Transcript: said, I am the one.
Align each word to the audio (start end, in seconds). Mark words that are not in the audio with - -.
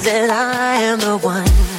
said, 0.00 0.30
I 0.30 0.76
am 0.76 0.98
the 0.98 1.18
one. 1.18 1.69